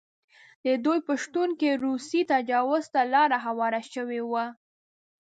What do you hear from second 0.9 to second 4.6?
په شتون کې روسي تجاوز ته لاره هواره شوې وه.